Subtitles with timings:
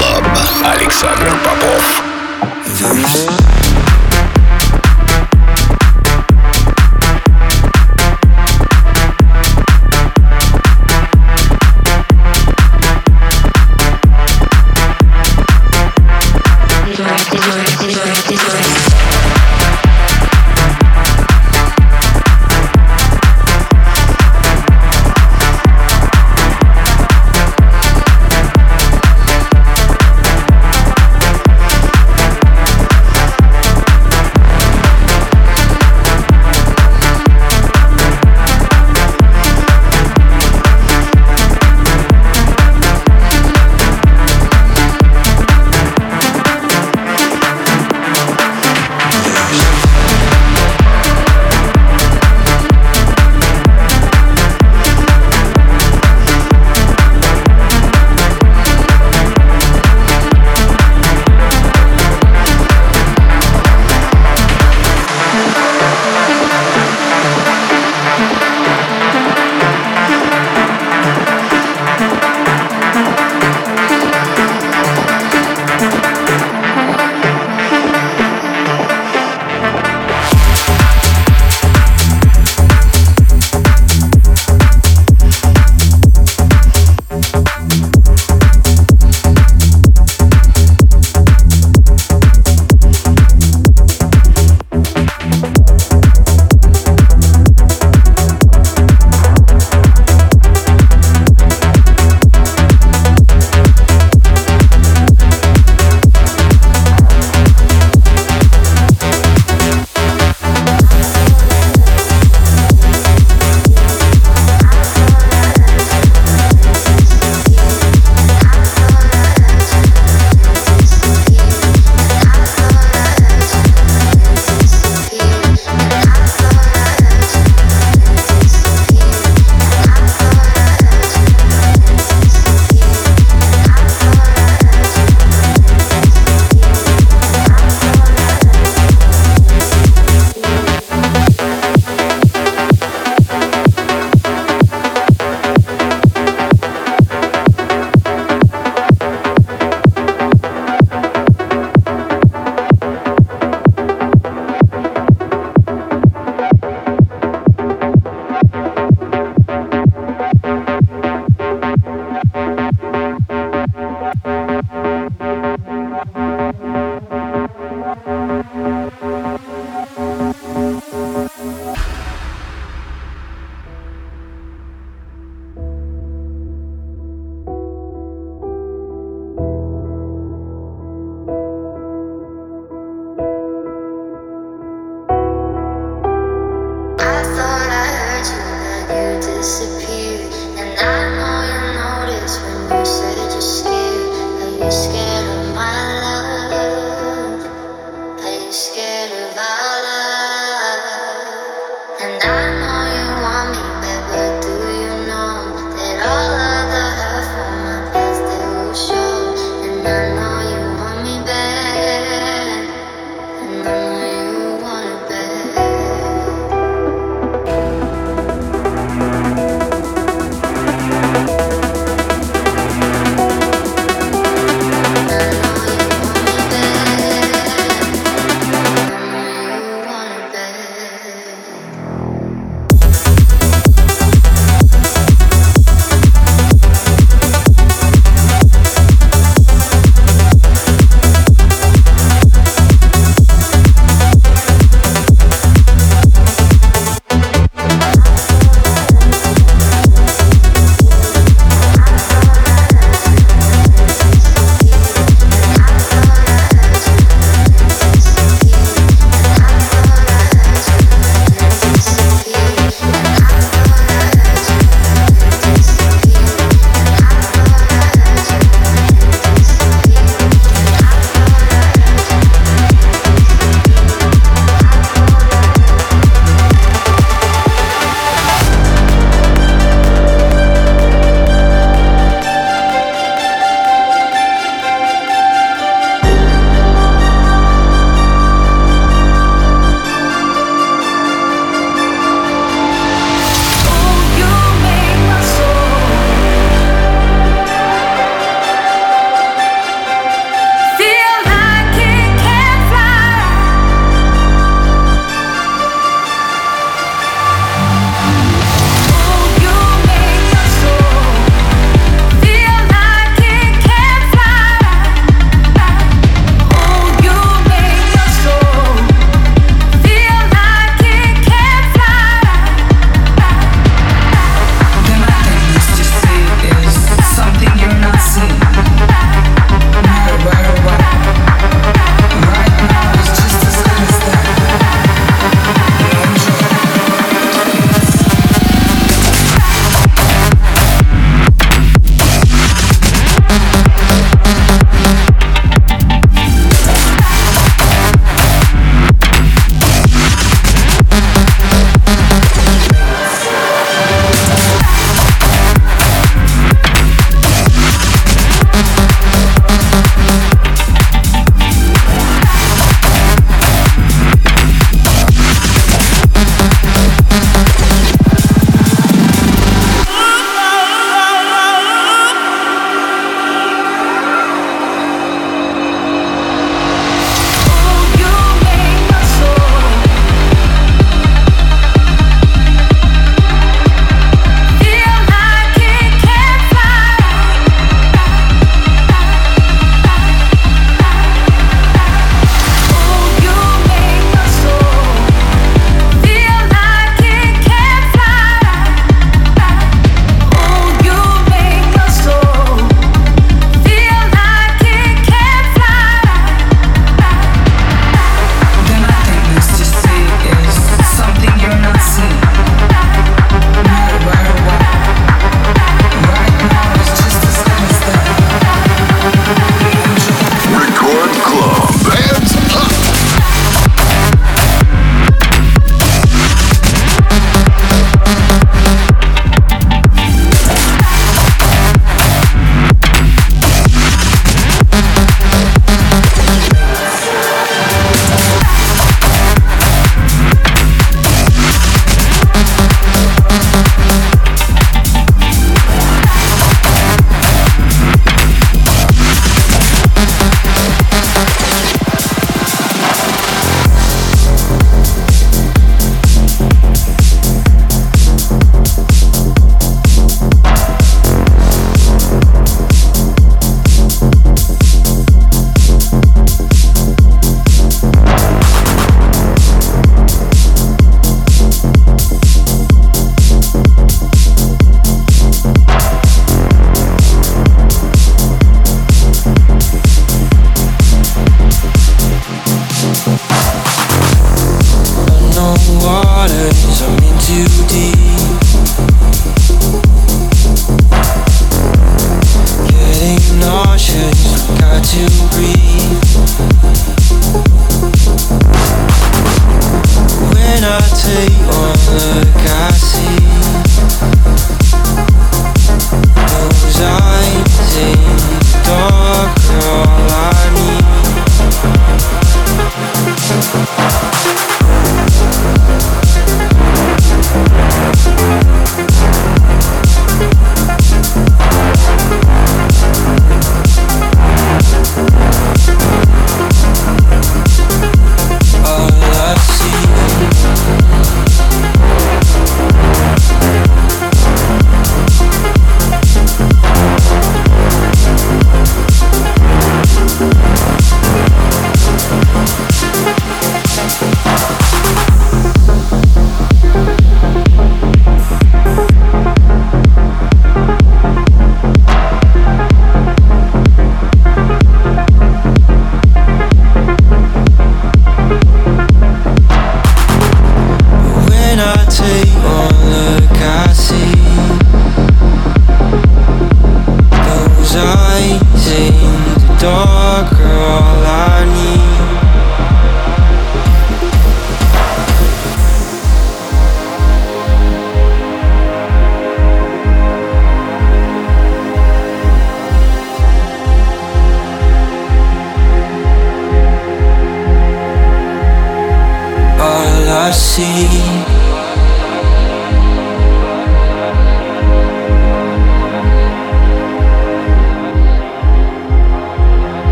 [0.00, 0.24] Club.
[0.64, 2.02] Александр Попов.
[2.64, 3.29] Verse.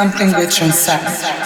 [0.00, 1.39] Something rich inside.